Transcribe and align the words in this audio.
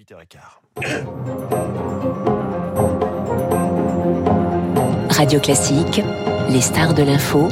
8h15. 0.00 0.40
Radio 5.10 5.40
Classique, 5.40 6.00
les 6.48 6.62
stars 6.62 6.94
de 6.94 7.02
l'info 7.02 7.48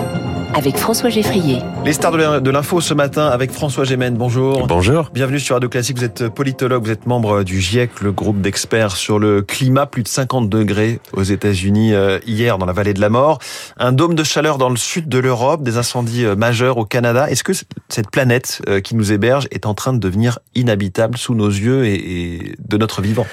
avec 0.58 0.76
François 0.76 1.08
Geffrier. 1.08 1.60
Les 1.84 1.92
stars 1.92 2.40
de 2.40 2.50
l'info 2.50 2.80
ce 2.80 2.92
matin 2.92 3.28
avec 3.28 3.52
François 3.52 3.84
Gémen. 3.84 4.16
Bonjour. 4.16 4.66
Bonjour. 4.66 5.08
Bienvenue 5.14 5.38
sur 5.38 5.54
Radio 5.54 5.68
Classique. 5.68 5.98
Vous 5.98 6.04
êtes 6.04 6.28
politologue, 6.28 6.84
vous 6.84 6.90
êtes 6.90 7.06
membre 7.06 7.44
du 7.44 7.60
GIEC, 7.60 8.00
le 8.00 8.10
groupe 8.10 8.40
d'experts 8.40 8.96
sur 8.96 9.20
le 9.20 9.42
climat. 9.42 9.86
Plus 9.86 10.02
de 10.02 10.08
50 10.08 10.48
degrés 10.48 10.98
aux 11.12 11.22
États-Unis 11.22 11.94
euh, 11.94 12.18
hier 12.26 12.58
dans 12.58 12.66
la 12.66 12.72
vallée 12.72 12.92
de 12.92 13.00
la 13.00 13.08
mort. 13.08 13.38
Un 13.78 13.92
dôme 13.92 14.16
de 14.16 14.24
chaleur 14.24 14.58
dans 14.58 14.68
le 14.68 14.76
sud 14.76 15.08
de 15.08 15.18
l'Europe, 15.20 15.62
des 15.62 15.76
incendies 15.76 16.24
euh, 16.24 16.34
majeurs 16.34 16.76
au 16.76 16.84
Canada. 16.84 17.30
Est-ce 17.30 17.44
que 17.44 17.52
cette 17.88 18.10
planète 18.10 18.60
euh, 18.68 18.80
qui 18.80 18.96
nous 18.96 19.12
héberge 19.12 19.46
est 19.52 19.64
en 19.64 19.74
train 19.74 19.92
de 19.92 19.98
devenir 19.98 20.40
inhabitable 20.56 21.18
sous 21.18 21.36
nos 21.36 21.48
yeux 21.48 21.86
et 21.86 22.56
de 22.58 22.76
notre 22.76 23.00
vivant? 23.00 23.26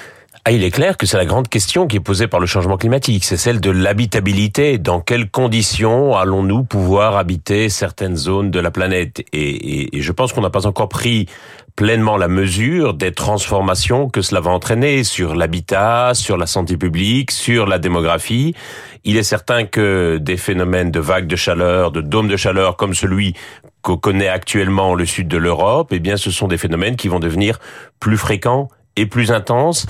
Ah, 0.48 0.52
il 0.52 0.62
est 0.62 0.70
clair 0.70 0.96
que 0.96 1.06
c'est 1.06 1.16
la 1.16 1.24
grande 1.24 1.48
question 1.48 1.88
qui 1.88 1.96
est 1.96 2.00
posée 2.00 2.28
par 2.28 2.38
le 2.38 2.46
changement 2.46 2.76
climatique, 2.76 3.24
c'est 3.24 3.36
celle 3.36 3.60
de 3.60 3.68
l'habitabilité. 3.68 4.78
Dans 4.78 5.00
quelles 5.00 5.28
conditions 5.28 6.14
allons-nous 6.16 6.62
pouvoir 6.62 7.16
habiter 7.16 7.68
certaines 7.68 8.14
zones 8.14 8.52
de 8.52 8.60
la 8.60 8.70
planète? 8.70 9.24
Et, 9.32 9.88
je 9.92 10.12
pense 10.12 10.32
qu'on 10.32 10.42
n'a 10.42 10.50
pas 10.50 10.68
encore 10.68 10.88
pris 10.88 11.26
pleinement 11.74 12.16
la 12.16 12.28
mesure 12.28 12.94
des 12.94 13.10
transformations 13.10 14.08
que 14.08 14.22
cela 14.22 14.40
va 14.40 14.52
entraîner 14.52 15.02
sur 15.02 15.34
l'habitat, 15.34 16.12
sur 16.14 16.36
la 16.36 16.46
santé 16.46 16.76
publique, 16.76 17.32
sur 17.32 17.66
la 17.66 17.80
démographie. 17.80 18.54
Il 19.02 19.16
est 19.16 19.24
certain 19.24 19.64
que 19.64 20.18
des 20.18 20.36
phénomènes 20.36 20.92
de 20.92 21.00
vagues 21.00 21.26
de 21.26 21.34
chaleur, 21.34 21.90
de 21.90 22.00
dômes 22.00 22.28
de 22.28 22.36
chaleur 22.36 22.76
comme 22.76 22.94
celui 22.94 23.34
qu'on 23.82 23.96
connaît 23.96 24.28
actuellement 24.28 24.94
le 24.94 25.06
sud 25.06 25.26
de 25.26 25.38
l'Europe, 25.38 25.88
eh 25.90 25.98
bien, 25.98 26.16
ce 26.16 26.30
sont 26.30 26.46
des 26.46 26.56
phénomènes 26.56 26.94
qui 26.94 27.08
vont 27.08 27.18
devenir 27.18 27.58
plus 27.98 28.16
fréquents 28.16 28.68
et 28.96 29.06
plus 29.06 29.30
intense. 29.30 29.86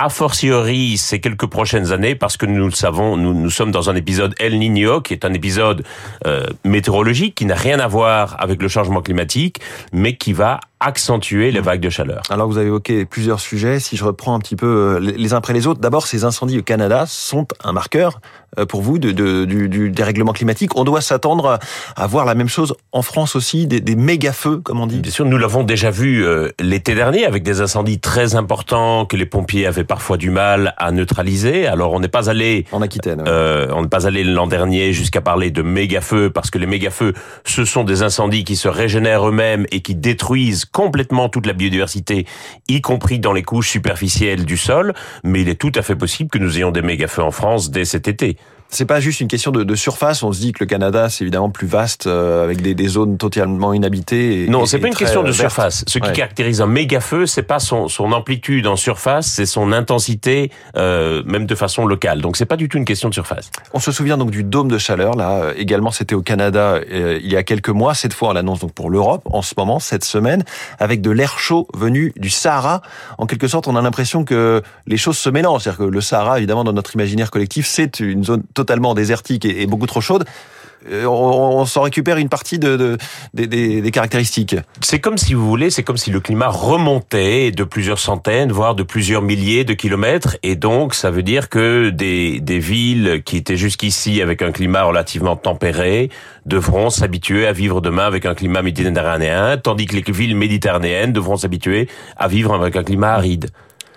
A 0.00 0.10
fortiori, 0.10 0.96
ces 0.96 1.20
quelques 1.20 1.48
prochaines 1.48 1.90
années, 1.90 2.14
parce 2.14 2.36
que 2.36 2.46
nous 2.46 2.66
le 2.66 2.70
savons, 2.70 3.16
nous, 3.16 3.34
nous 3.34 3.50
sommes 3.50 3.72
dans 3.72 3.90
un 3.90 3.96
épisode 3.96 4.32
El 4.38 4.56
Niño, 4.56 5.00
qui 5.00 5.12
est 5.12 5.24
un 5.24 5.34
épisode 5.34 5.82
euh, 6.24 6.46
météorologique, 6.64 7.34
qui 7.34 7.46
n'a 7.46 7.56
rien 7.56 7.80
à 7.80 7.88
voir 7.88 8.36
avec 8.38 8.62
le 8.62 8.68
changement 8.68 9.02
climatique, 9.02 9.60
mais 9.92 10.16
qui 10.16 10.32
va 10.32 10.60
accentuer 10.78 11.50
les 11.50 11.58
vagues 11.58 11.80
de 11.80 11.90
chaleur. 11.90 12.22
Alors 12.30 12.46
vous 12.46 12.56
avez 12.56 12.68
évoqué 12.68 13.04
plusieurs 13.04 13.40
sujets, 13.40 13.80
si 13.80 13.96
je 13.96 14.04
reprends 14.04 14.36
un 14.36 14.38
petit 14.38 14.54
peu 14.54 14.66
euh, 14.66 15.00
les 15.00 15.34
uns 15.34 15.38
après 15.38 15.52
les 15.52 15.66
autres, 15.66 15.80
d'abord 15.80 16.06
ces 16.06 16.22
incendies 16.22 16.60
au 16.60 16.62
Canada 16.62 17.04
sont 17.08 17.48
un 17.64 17.72
marqueur 17.72 18.20
euh, 18.60 18.64
pour 18.64 18.82
vous 18.82 19.00
de, 19.00 19.10
de, 19.10 19.44
du, 19.44 19.68
du 19.68 19.90
dérèglement 19.90 20.32
climatique. 20.32 20.76
On 20.76 20.84
doit 20.84 21.00
s'attendre 21.00 21.58
à 21.96 22.06
voir 22.06 22.24
la 22.24 22.36
même 22.36 22.46
chose 22.46 22.76
en 22.92 23.02
France 23.02 23.34
aussi, 23.34 23.66
des, 23.66 23.80
des 23.80 23.96
méga-feux, 23.96 24.58
comme 24.58 24.78
on 24.78 24.86
dit. 24.86 25.00
Bien 25.00 25.10
sûr, 25.10 25.24
nous 25.24 25.36
l'avons 25.36 25.64
déjà 25.64 25.90
vu 25.90 26.24
euh, 26.24 26.50
l'été 26.60 26.94
dernier 26.94 27.24
avec 27.24 27.42
des 27.42 27.60
incendies 27.60 27.98
très 27.98 28.36
importants 28.36 29.04
que 29.04 29.16
les 29.16 29.26
pompiers 29.26 29.66
avaient 29.66 29.82
parfois 29.88 30.16
du 30.16 30.30
mal 30.30 30.74
à 30.76 30.92
neutraliser. 30.92 31.66
Alors 31.66 31.92
on 31.92 32.00
n'est 32.00 32.08
pas 32.08 32.30
allé 32.30 32.66
en 32.70 32.82
Aquitaine, 32.82 33.24
euh, 33.26 33.66
on 33.72 33.82
n'est 33.82 33.88
pas 33.88 34.06
allé 34.06 34.22
l'an 34.22 34.46
dernier 34.46 34.92
jusqu'à 34.92 35.20
parler 35.20 35.50
de 35.50 35.62
méga-feux 35.62 36.30
parce 36.30 36.50
que 36.50 36.58
les 36.58 36.66
méga-feux, 36.66 37.14
ce 37.44 37.64
sont 37.64 37.82
des 37.82 38.02
incendies 38.02 38.44
qui 38.44 38.54
se 38.54 38.68
régénèrent 38.68 39.28
eux-mêmes 39.28 39.66
et 39.72 39.80
qui 39.80 39.94
détruisent 39.94 40.64
complètement 40.64 41.28
toute 41.28 41.46
la 41.46 41.54
biodiversité, 41.54 42.26
y 42.68 42.80
compris 42.80 43.18
dans 43.18 43.32
les 43.32 43.42
couches 43.42 43.70
superficielles 43.70 44.44
du 44.44 44.56
sol. 44.56 44.92
Mais 45.24 45.40
il 45.40 45.48
est 45.48 45.60
tout 45.60 45.72
à 45.74 45.82
fait 45.82 45.96
possible 45.96 46.30
que 46.30 46.38
nous 46.38 46.58
ayons 46.58 46.70
des 46.70 46.82
méga-feux 46.82 47.22
en 47.22 47.30
France 47.30 47.70
dès 47.70 47.84
cet 47.84 48.06
été 48.06 48.36
c'est 48.70 48.84
pas 48.84 49.00
juste 49.00 49.20
une 49.20 49.28
question 49.28 49.50
de, 49.50 49.64
de, 49.64 49.74
surface. 49.74 50.22
On 50.22 50.32
se 50.32 50.40
dit 50.40 50.52
que 50.52 50.58
le 50.60 50.66
Canada, 50.66 51.08
c'est 51.08 51.24
évidemment 51.24 51.48
plus 51.48 51.66
vaste, 51.66 52.06
euh, 52.06 52.44
avec 52.44 52.60
des, 52.60 52.74
des, 52.74 52.88
zones 52.88 53.16
totalement 53.16 53.72
inhabitées. 53.72 54.44
Et, 54.44 54.48
non, 54.48 54.66
c'est 54.66 54.78
pas 54.78 54.88
une 54.88 54.94
question 54.94 55.22
de 55.22 55.32
surface. 55.32 55.84
Ce 55.86 55.98
qui 55.98 56.12
caractérise 56.12 56.60
un 56.60 56.66
méga 56.66 57.00
feu, 57.00 57.26
c'est 57.26 57.42
pas 57.42 57.60
son, 57.60 57.88
son 57.88 58.12
amplitude 58.12 58.66
en 58.66 58.76
surface, 58.76 59.26
c'est 59.26 59.46
son 59.46 59.72
intensité, 59.72 60.50
euh, 60.76 61.22
même 61.24 61.46
de 61.46 61.54
façon 61.54 61.86
locale. 61.86 62.20
Donc 62.20 62.36
c'est 62.36 62.46
pas 62.46 62.56
du 62.56 62.68
tout 62.68 62.76
une 62.76 62.84
question 62.84 63.08
de 63.08 63.14
surface. 63.14 63.50
On 63.72 63.80
se 63.80 63.90
souvient 63.90 64.18
donc 64.18 64.30
du 64.30 64.44
dôme 64.44 64.68
de 64.68 64.78
chaleur. 64.78 65.16
Là, 65.16 65.30
euh, 65.30 65.54
également, 65.56 65.90
c'était 65.90 66.14
au 66.14 66.22
Canada 66.22 66.80
euh, 66.92 67.18
il 67.22 67.30
y 67.30 67.36
a 67.36 67.42
quelques 67.42 67.70
mois. 67.70 67.94
Cette 67.94 68.12
fois, 68.12 68.30
on 68.30 68.32
l'annonce 68.32 68.60
donc 68.60 68.72
pour 68.72 68.90
l'Europe 68.90 69.22
en 69.32 69.42
ce 69.42 69.54
moment, 69.56 69.78
cette 69.78 70.04
semaine, 70.04 70.44
avec 70.78 71.00
de 71.00 71.10
l'air 71.10 71.38
chaud 71.38 71.68
venu 71.74 72.12
du 72.16 72.28
Sahara. 72.28 72.82
En 73.16 73.26
quelque 73.26 73.48
sorte, 73.48 73.66
on 73.66 73.76
a 73.76 73.82
l'impression 73.82 74.24
que 74.24 74.62
les 74.86 74.98
choses 74.98 75.16
se 75.16 75.30
mélangent. 75.30 75.62
C'est-à-dire 75.62 75.86
que 75.86 75.90
le 75.90 76.00
Sahara, 76.02 76.38
évidemment, 76.38 76.64
dans 76.64 76.74
notre 76.74 76.94
imaginaire 76.94 77.30
collectif, 77.30 77.66
c'est 77.66 78.00
une 78.00 78.24
zone 78.24 78.42
totalement 78.58 78.94
désertique 78.94 79.44
et, 79.44 79.66
beaucoup 79.66 79.86
trop 79.86 80.00
chaude, 80.00 80.24
euh, 80.90 81.04
on, 81.06 81.64
s'en 81.64 81.82
récupère 81.82 82.16
une 82.16 82.28
partie 82.28 82.58
de, 82.58 82.96
des, 83.34 83.90
caractéristiques. 83.90 84.56
C'est 84.80 85.00
comme 85.00 85.18
si 85.18 85.34
vous 85.34 85.46
voulez, 85.46 85.70
c'est 85.70 85.82
comme 85.82 85.96
si 85.96 86.10
le 86.10 86.20
climat 86.20 86.48
remontait 86.48 87.50
de 87.50 87.64
plusieurs 87.64 87.98
centaines, 87.98 88.52
voire 88.52 88.74
de 88.74 88.82
plusieurs 88.82 89.22
milliers 89.22 89.64
de 89.64 89.74
kilomètres, 89.74 90.36
et 90.42 90.56
donc 90.56 90.94
ça 90.94 91.10
veut 91.10 91.22
dire 91.22 91.48
que 91.48 91.90
des, 91.90 92.40
des 92.40 92.58
villes 92.58 93.22
qui 93.24 93.36
étaient 93.36 93.56
jusqu'ici 93.56 94.22
avec 94.22 94.42
un 94.42 94.52
climat 94.52 94.84
relativement 94.84 95.36
tempéré 95.36 96.10
devront 96.46 96.90
s'habituer 96.90 97.46
à 97.46 97.52
vivre 97.52 97.80
demain 97.80 98.06
avec 98.06 98.26
un 98.26 98.34
climat 98.34 98.62
méditerranéen, 98.62 99.56
tandis 99.56 99.86
que 99.86 99.96
les 99.96 100.04
villes 100.12 100.36
méditerranéennes 100.36 101.12
devront 101.12 101.36
s'habituer 101.36 101.88
à 102.16 102.28
vivre 102.28 102.54
avec 102.54 102.76
un 102.76 102.82
climat 102.82 103.12
aride. 103.14 103.50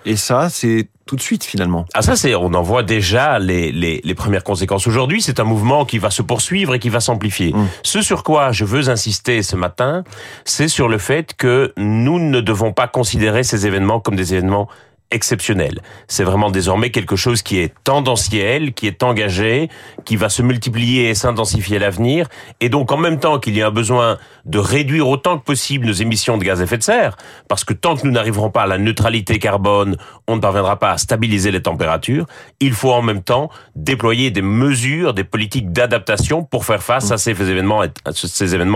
Et 0.06 0.16
ça, 0.16 0.50
c'est 0.50 0.88
tout 1.06 1.16
de 1.16 1.22
suite 1.22 1.44
finalement. 1.44 1.86
Ah 1.94 2.02
ça 2.02 2.16
c'est 2.16 2.36
on 2.36 2.54
en 2.54 2.62
voit 2.62 2.84
déjà 2.84 3.38
les, 3.38 3.74
les, 3.74 4.00
les 4.02 4.16
premières 4.16 4.46
conséquences. 4.46 4.88
Aujourd'hui 4.88 5.22
c'est 5.22 5.42
un 5.42 5.44
mouvement 5.44 5.84
qui 5.84 5.98
va 5.98 6.10
se 6.10 6.22
poursuivre 6.22 6.74
et 6.74 6.80
qui 6.80 6.88
va 6.88 7.02
s'amplifier. 7.02 7.52
Mmh. 7.52 7.68
Ce 7.84 8.02
sur 8.02 8.24
quoi 8.24 8.54
je 8.54 8.64
veux 8.64 8.88
insister 8.88 9.44
ce 9.44 9.58
matin, 9.58 10.06
c'est 10.46 10.70
sur 10.70 10.88
le 10.88 10.98
fait 10.98 11.34
que 11.36 11.74
nous 11.76 12.18
ne 12.18 12.40
devons 12.40 12.72
pas 12.72 12.88
considérer 12.88 13.44
ces 13.44 13.68
événements 13.68 14.00
comme 14.00 14.16
des 14.16 14.34
événements 14.34 14.70
exceptionnel. 15.12 15.82
C'est 16.08 16.24
vraiment 16.24 16.50
désormais 16.50 16.90
quelque 16.90 17.16
chose 17.16 17.42
qui 17.42 17.60
est 17.60 17.74
tendanciel, 17.84 18.74
qui 18.74 18.88
est 18.88 19.04
engagé, 19.04 19.70
qui 20.06 20.16
va 20.16 20.30
se 20.30 20.42
multiplier 20.42 21.10
et 21.10 21.16
s'intensifier 21.16 21.78
à 21.78 21.80
l'avenir. 21.80 22.28
Et 22.60 22.70
donc, 22.70 22.92
en 22.92 22.98
même 22.98 23.20
temps 23.20 23.40
qu'il 23.40 23.56
y 23.56 23.62
a 23.62 23.68
un 23.68 23.72
besoin 23.72 24.18
de 24.46 24.58
réduire 24.58 25.08
autant 25.08 25.38
que 25.38 25.44
possible 25.44 25.86
nos 25.86 25.94
émissions 25.94 26.38
de 26.38 26.44
gaz 26.44 26.62
à 26.62 26.64
effet 26.64 26.78
de 26.78 26.84
serre, 26.84 27.18
parce 27.48 27.64
que 27.64 27.74
tant 27.74 27.96
que 27.96 28.06
nous 28.06 28.12
n'arriverons 28.12 28.50
pas 28.50 28.64
à 28.64 28.68
la 28.68 28.78
neutralité 28.78 29.40
carbone, 29.40 29.98
on 30.28 30.36
ne 30.36 30.42
parviendra 30.42 30.80
pas 30.80 30.92
à 30.92 30.98
stabiliser 30.98 31.52
les 31.52 31.62
températures, 31.62 32.26
il 32.60 32.74
faut 32.74 32.92
en 32.92 33.02
même 33.02 33.22
temps 33.22 33.50
déployer 33.76 34.32
des 34.32 34.42
mesures, 34.42 35.14
des 35.14 35.24
politiques 35.24 35.72
d'adaptation 35.72 36.44
pour 36.44 36.66
faire 36.66 36.82
face 36.82 37.12
à 37.12 37.18
ces 37.18 37.32
événements, 37.32 37.82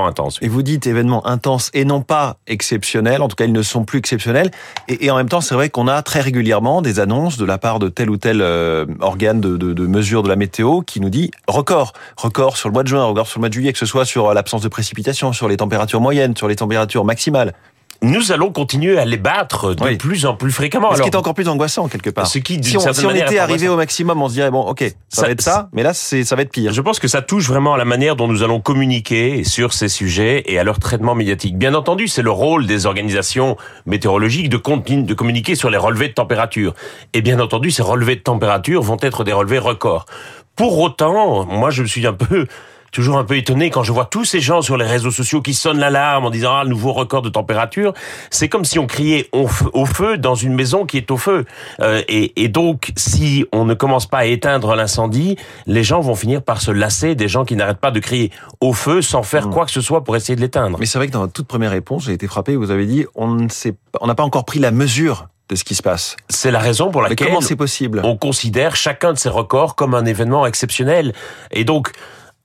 intenses. 0.06 0.40
Et 0.42 0.48
vous 0.48 0.62
dites 0.62 0.88
événements 0.88 1.26
intenses 1.28 1.72
et 1.74 1.86
non 1.86 2.02
pas 2.02 2.38
exceptionnels, 2.48 3.22
en 3.22 3.28
tout 3.28 3.36
cas 3.36 3.46
ils 3.46 3.54
ne 3.54 3.62
sont 3.62 3.86
plus 3.86 4.00
exceptionnels, 4.00 4.52
et 4.88 5.10
en 5.10 5.18
même 5.18 5.30
temps 5.30 5.42
c'est 5.42 5.56
vrai 5.56 5.70
qu'on 5.70 5.88
a 5.88 6.02
très 6.02 6.22
régulièrement 6.26 6.82
des 6.82 7.00
annonces 7.00 7.38
de 7.38 7.46
la 7.46 7.58
part 7.58 7.80
de 7.80 7.88
tel 7.88 8.10
ou 8.10 8.18
tel 8.18 8.42
euh, 8.42 8.86
organe 9.00 9.40
de, 9.40 9.58
de, 9.58 9.74
de, 9.74 9.88
mesure 9.88 10.24
de 10.24 10.30
la 10.30 10.36
météo 10.36 10.82
qui 10.82 11.00
nous 11.00 11.10
dit 11.10 11.32
record, 11.48 11.94
record 12.18 12.58
sur 12.58 12.68
le 12.68 12.74
mois 12.74 12.84
de 12.84 12.88
juin, 12.88 13.04
record 13.06 13.28
sur 13.28 13.40
le 13.40 13.42
mois 13.42 13.50
de 13.50 13.54
juillet, 13.54 13.72
que 13.72 13.80
ce 13.80 13.86
soit 13.86 14.06
sur 14.06 14.34
l'absence 14.34 14.62
de 14.62 14.68
précipitation, 14.68 15.32
sur 15.32 15.48
les 15.48 15.58
températures 15.58 16.02
moyennes, 16.02 16.36
sur 16.36 16.48
les 16.48 16.56
températures 16.56 17.06
maximales 17.06 17.54
nous 18.02 18.32
allons 18.32 18.52
continuer 18.52 18.98
à 18.98 19.06
les 19.06 19.18
battre 19.18 19.74
de 19.74 19.96
plus 19.96 20.26
en 20.26 20.36
plus 20.36 20.52
fréquemment. 20.52 20.94
Ce 20.96 21.02
qui 21.02 21.10
est 21.10 21.16
encore 21.16 21.34
plus 21.34 21.48
angoissant 21.48 21.88
quelque 21.88 22.10
part. 22.10 22.28
Ce 22.28 22.40
qui, 22.40 22.64
si 22.64 22.78
on, 22.78 22.94
si 22.94 23.06
on 23.06 23.12
était 23.12 23.40
arrivé 23.40 23.68
au 23.68 23.76
maximum, 23.76 24.22
on 24.22 24.30
se 24.30 24.34
dirait 24.34 24.52
bon, 24.52 24.62
ok, 24.62 24.84
ça, 25.10 25.24
va 25.24 25.30
être 25.32 25.42
ça, 25.42 25.70
mais 25.74 25.84
là, 25.84 25.94
ça 25.94 26.36
va 26.36 26.42
être 26.42 26.52
pire. 26.52 26.74
Je 26.74 26.82
pense 26.82 27.00
que 27.00 27.08
ça 27.08 27.22
touche 27.22 27.48
vraiment 27.48 27.74
à 27.74 27.78
la 27.78 27.86
manière 27.86 28.16
dont 28.16 28.28
nous 28.28 28.44
allons 28.44 28.60
communiquer 28.62 29.44
sur 29.44 29.74
ces 29.74 29.90
sujets 29.90 30.44
et 30.46 30.60
à 30.60 30.64
leur 30.64 30.80
traitement 30.80 31.16
médiatique. 31.16 31.58
Bien 31.58 31.74
entendu, 31.74 32.08
c'est 32.08 32.22
le 32.22 32.32
rôle 32.32 32.66
des 32.68 32.86
organisations 32.86 33.58
météorologiques 33.86 34.50
de, 34.50 34.58
de 34.58 35.14
communiquer 35.14 35.56
sur 35.56 35.70
les 35.70 35.78
relevés 35.78 36.10
de 36.10 36.14
température. 36.14 36.74
Et 37.14 37.22
bien 37.22 37.40
entendu, 37.40 37.72
ces 37.72 37.84
relevés 37.84 38.16
de 38.16 38.22
température 38.22 38.82
vont 38.82 38.98
être 39.02 39.24
des 39.24 39.34
relevés 39.34 39.60
records. 39.60 40.06
Pour 40.56 40.80
autant, 40.80 41.46
moi, 41.46 41.70
je 41.70 41.82
me 41.82 41.88
suis 41.88 42.08
un 42.08 42.14
peu 42.14 42.48
toujours 42.96 43.18
un 43.18 43.26
peu 43.26 43.36
étonné 43.36 43.70
quand 43.70 43.84
je 43.84 43.92
vois 43.92 44.06
tous 44.06 44.24
ces 44.24 44.40
gens 44.40 44.62
sur 44.62 44.78
les 44.78 44.86
réseaux 44.86 45.12
sociaux 45.12 45.42
qui 45.42 45.54
sonnent 45.54 45.80
l'alarme 45.80 46.26
en 46.26 46.30
disant 46.30 46.56
ah 46.56 46.64
nouveau 46.64 46.94
record 46.94 47.22
de 47.22 47.30
température. 47.30 47.94
C'est 48.32 48.48
comme 48.48 48.64
si 48.64 48.80
on 48.80 48.88
criait 48.88 49.30
au 49.34 49.48
feu, 49.86 50.18
dans 50.18 50.36
une 50.36 50.54
maison 50.54 50.86
qui 50.86 50.96
est 50.96 51.12
au 51.12 51.18
feu. 51.18 51.44
Euh, 51.82 52.02
et, 52.08 52.42
et, 52.42 52.48
donc 52.48 52.94
si 52.96 53.46
on 53.52 53.66
ne 53.66 53.74
commence 53.74 54.08
pas 54.08 54.20
à 54.20 54.26
éteindre 54.26 54.76
l'incendie, 54.76 55.36
les 55.68 55.84
gens 55.84 56.00
vont 56.00 56.16
finir 56.16 56.42
par 56.42 56.62
se 56.62 56.72
lasser 56.72 57.16
des 57.16 57.28
gens 57.28 57.44
qui 57.44 57.58
n'arrêtent 57.58 57.82
pas 57.82 57.92
de 57.92 58.00
crier 58.00 58.32
au 58.62 58.72
feu 58.72 59.02
sans 59.02 59.24
faire 59.24 59.48
mmh. 59.48 59.54
quoi 59.54 59.66
que 59.66 59.72
ce 59.72 59.82
soit 59.82 60.06
pour 60.06 60.16
essayer 60.16 60.38
de 60.38 60.42
l'éteindre. 60.42 60.78
Mais 60.80 60.86
c'est 60.86 60.98
vrai 60.98 61.08
que 61.08 61.12
dans 61.12 61.20
votre 61.20 61.34
toute 61.34 61.48
première 61.48 61.72
réponse, 61.72 62.06
j'ai 62.06 62.14
été 62.14 62.28
frappé. 62.28 62.56
Vous 62.56 62.72
avez 62.72 62.86
dit 62.86 63.06
on 63.14 63.28
ne 63.28 63.50
sait, 63.50 63.76
on 64.00 64.08
n'a 64.08 64.16
pas 64.16 64.24
encore 64.24 64.46
pris 64.46 64.60
la 64.60 64.72
mesure 64.72 65.28
de 65.50 65.56
ce 65.56 65.64
qui 65.64 65.76
se 65.76 65.84
passe. 65.84 66.16
C'est 66.30 66.50
la 66.50 66.60
raison 66.60 66.92
pour 66.92 67.02
laquelle 67.02 67.28
Mais 67.28 67.36
comment 67.36 67.56
possible? 67.58 68.02
on 68.04 68.16
considère 68.16 68.78
chacun 68.78 69.14
de 69.14 69.18
ces 69.18 69.30
records 69.30 69.76
comme 69.76 69.94
un 69.94 70.06
événement 70.06 70.46
exceptionnel. 70.46 71.14
Et 71.52 71.66
donc, 71.66 71.92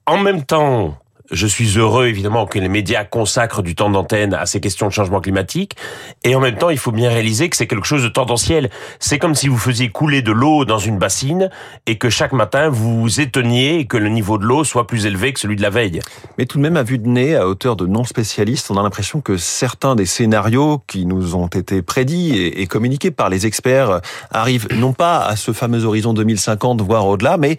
en 0.06 0.18
même 0.18 0.44
temps, 0.44 0.98
Je 1.32 1.46
suis 1.46 1.78
heureux 1.78 2.08
évidemment 2.08 2.44
que 2.44 2.58
les 2.58 2.68
médias 2.68 3.04
consacrent 3.04 3.62
du 3.62 3.76
temps 3.76 3.88
d'antenne 3.88 4.34
à 4.34 4.46
ces 4.46 4.60
questions 4.60 4.88
de 4.88 4.92
changement 4.92 5.20
climatique. 5.20 5.76
Et 6.24 6.34
en 6.34 6.40
même 6.40 6.56
temps, 6.56 6.70
il 6.70 6.78
faut 6.78 6.90
bien 6.90 7.08
réaliser 7.08 7.48
que 7.48 7.56
c'est 7.56 7.68
quelque 7.68 7.86
chose 7.86 8.02
de 8.02 8.08
tendanciel. 8.08 8.68
C'est 8.98 9.20
comme 9.20 9.36
si 9.36 9.46
vous 9.46 9.56
faisiez 9.56 9.90
couler 9.90 10.22
de 10.22 10.32
l'eau 10.32 10.64
dans 10.64 10.78
une 10.78 10.98
bassine 10.98 11.48
et 11.86 11.98
que 11.98 12.10
chaque 12.10 12.32
matin 12.32 12.68
vous 12.68 13.00
vous 13.00 13.20
étonniez 13.20 13.86
que 13.86 13.96
le 13.96 14.08
niveau 14.08 14.38
de 14.38 14.44
l'eau 14.44 14.64
soit 14.64 14.88
plus 14.88 15.06
élevé 15.06 15.32
que 15.32 15.38
celui 15.38 15.54
de 15.54 15.62
la 15.62 15.70
veille. 15.70 16.00
Mais 16.36 16.46
tout 16.46 16.58
de 16.58 16.62
même, 16.64 16.76
à 16.76 16.82
vue 16.82 16.98
de 16.98 17.06
nez, 17.06 17.36
à 17.36 17.46
hauteur 17.46 17.76
de 17.76 17.86
non 17.86 18.02
spécialistes, 18.02 18.68
on 18.72 18.76
a 18.76 18.82
l'impression 18.82 19.20
que 19.20 19.36
certains 19.36 19.94
des 19.94 20.06
scénarios 20.06 20.82
qui 20.88 21.06
nous 21.06 21.36
ont 21.36 21.46
été 21.46 21.80
prédits 21.80 22.34
et 22.44 22.66
communiqués 22.66 23.12
par 23.12 23.28
les 23.28 23.46
experts 23.46 24.00
arrivent 24.32 24.66
non 24.74 24.92
pas 24.92 25.20
à 25.20 25.36
ce 25.36 25.52
fameux 25.52 25.84
horizon 25.84 26.12
2050, 26.12 26.82
voire 26.82 27.06
au-delà, 27.06 27.36
mais 27.36 27.58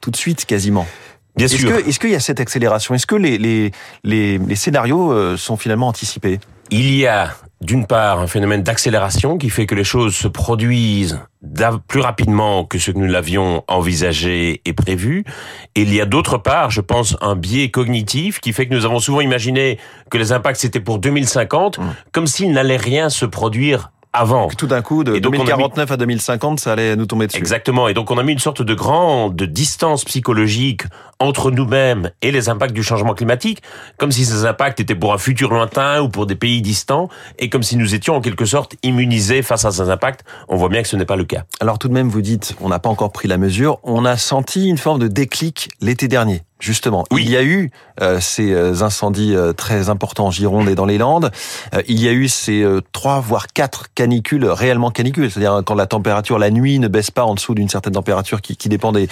tout 0.00 0.10
de 0.10 0.16
suite 0.16 0.46
quasiment. 0.46 0.86
Bien 1.36 1.46
est-ce 1.46 1.56
sûr. 1.56 1.76
est-ce 1.76 1.98
qu'il 1.98 2.10
y 2.10 2.14
a 2.14 2.20
cette 2.20 2.40
accélération? 2.40 2.94
Est-ce 2.94 3.06
que 3.06 3.16
les, 3.16 3.38
les, 3.38 3.72
les, 4.04 4.38
les 4.38 4.56
scénarios 4.56 5.12
euh, 5.12 5.36
sont 5.36 5.56
finalement 5.56 5.88
anticipés? 5.88 6.38
Il 6.70 6.94
y 6.94 7.06
a 7.06 7.30
d'une 7.60 7.86
part 7.86 8.20
un 8.20 8.26
phénomène 8.26 8.62
d'accélération 8.62 9.38
qui 9.38 9.48
fait 9.48 9.66
que 9.66 9.74
les 9.74 9.84
choses 9.84 10.14
se 10.14 10.28
produisent 10.28 11.18
plus 11.88 12.00
rapidement 12.00 12.64
que 12.64 12.78
ce 12.78 12.90
que 12.90 12.98
nous 12.98 13.06
l'avions 13.06 13.64
envisagé 13.68 14.60
et 14.64 14.72
prévu. 14.72 15.24
Et 15.74 15.82
il 15.82 15.94
y 15.94 16.00
a 16.00 16.06
d'autre 16.06 16.38
part, 16.38 16.70
je 16.70 16.80
pense, 16.80 17.16
un 17.20 17.36
biais 17.36 17.70
cognitif 17.70 18.40
qui 18.40 18.52
fait 18.52 18.66
que 18.66 18.74
nous 18.74 18.84
avons 18.84 18.98
souvent 18.98 19.20
imaginé 19.20 19.78
que 20.10 20.18
les 20.18 20.32
impacts 20.32 20.60
c'était 20.60 20.80
pour 20.80 20.98
2050, 20.98 21.78
mmh. 21.78 21.82
comme 22.12 22.26
s'il 22.26 22.52
n'allait 22.52 22.76
rien 22.76 23.08
se 23.08 23.24
produire 23.24 23.90
avant. 24.14 24.48
tout 24.48 24.66
d'un 24.66 24.80
coup, 24.80 25.04
de 25.04 25.18
2049 25.18 25.90
à 25.90 25.96
2050, 25.96 26.60
ça 26.60 26.72
allait 26.72 26.96
nous 26.96 27.06
tomber 27.06 27.26
dessus. 27.26 27.38
Exactement. 27.38 27.88
Et 27.88 27.94
donc 27.94 28.10
on 28.10 28.18
a 28.18 28.22
mis 28.22 28.32
une 28.32 28.38
sorte 28.38 28.62
de 28.62 28.74
grande 28.74 29.42
distance 29.42 30.04
psychologique 30.04 30.82
entre 31.18 31.50
nous-mêmes 31.50 32.10
et 32.22 32.30
les 32.30 32.48
impacts 32.48 32.74
du 32.74 32.82
changement 32.82 33.14
climatique, 33.14 33.62
comme 33.98 34.12
si 34.12 34.24
ces 34.24 34.46
impacts 34.46 34.80
étaient 34.80 34.94
pour 34.94 35.12
un 35.12 35.18
futur 35.18 35.50
lointain 35.50 36.00
ou 36.00 36.08
pour 36.08 36.26
des 36.26 36.34
pays 36.34 36.62
distants, 36.62 37.08
et 37.38 37.48
comme 37.48 37.62
si 37.62 37.76
nous 37.76 37.94
étions 37.94 38.16
en 38.16 38.20
quelque 38.20 38.44
sorte 38.44 38.76
immunisés 38.82 39.42
face 39.42 39.64
à 39.64 39.72
ces 39.72 39.90
impacts. 39.90 40.24
On 40.48 40.56
voit 40.56 40.68
bien 40.68 40.82
que 40.82 40.88
ce 40.88 40.96
n'est 40.96 41.04
pas 41.04 41.16
le 41.16 41.24
cas. 41.24 41.44
Alors 41.60 41.78
tout 41.78 41.88
de 41.88 41.94
même, 41.94 42.08
vous 42.08 42.22
dites, 42.22 42.54
on 42.60 42.68
n'a 42.68 42.78
pas 42.78 42.88
encore 42.88 43.12
pris 43.12 43.28
la 43.28 43.38
mesure. 43.38 43.78
On 43.82 44.04
a 44.04 44.16
senti 44.16 44.68
une 44.68 44.78
forme 44.78 45.00
de 45.00 45.08
déclic 45.08 45.70
l'été 45.80 46.08
dernier. 46.08 46.42
Justement, 46.64 47.04
oui. 47.10 47.24
il 47.26 47.30
y 47.30 47.36
a 47.36 47.42
eu 47.42 47.70
euh, 48.00 48.20
ces 48.20 48.54
euh, 48.54 48.82
incendies 48.82 49.36
euh, 49.36 49.52
très 49.52 49.90
importants 49.90 50.28
en 50.28 50.30
Gironde 50.30 50.66
et 50.70 50.74
dans 50.74 50.86
les 50.86 50.96
Landes. 50.96 51.30
Euh, 51.74 51.82
il 51.88 52.00
y 52.00 52.08
a 52.08 52.12
eu 52.12 52.26
ces 52.26 52.64
trois 52.92 53.20
voire 53.20 53.48
quatre 53.48 53.92
canicules 53.94 54.46
réellement 54.46 54.90
canicules, 54.90 55.30
c'est-à-dire 55.30 55.60
quand 55.66 55.74
la 55.74 55.86
température 55.86 56.38
la 56.38 56.50
nuit 56.50 56.78
ne 56.78 56.88
baisse 56.88 57.10
pas 57.10 57.24
en 57.24 57.34
dessous 57.34 57.54
d'une 57.54 57.68
certaine 57.68 57.92
température 57.92 58.40
qui, 58.40 58.56
qui 58.56 58.70
dépend 58.70 58.92
des 58.92 59.08